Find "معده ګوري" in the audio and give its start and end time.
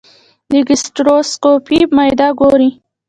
1.95-2.69